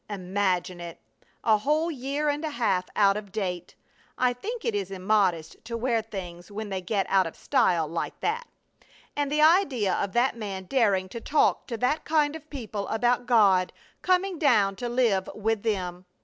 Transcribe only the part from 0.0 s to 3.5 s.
Imagine it! A whole year and a half out of